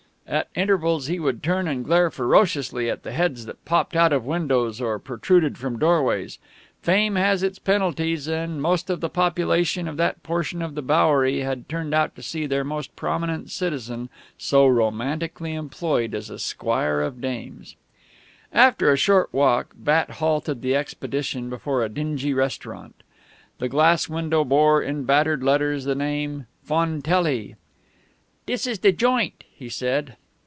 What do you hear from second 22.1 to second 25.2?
restaurant. The glass window bore in